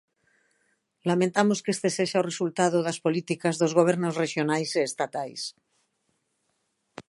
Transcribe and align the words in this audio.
Lamentamos 1.09 1.59
que 1.63 1.73
este 1.75 1.89
sexa 1.97 2.21
o 2.21 2.27
resultado 2.31 2.77
das 2.87 3.01
políticas 3.05 3.55
dos 3.61 3.75
gobernos 3.79 4.17
rexionais 4.23 4.69
e 4.79 4.81
estatais. 4.89 5.41